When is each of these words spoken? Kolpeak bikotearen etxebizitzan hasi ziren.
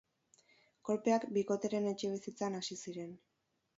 Kolpeak 0.89 1.27
bikotearen 1.37 1.85
etxebizitzan 1.93 2.59
hasi 2.61 2.79
ziren. 2.87 3.17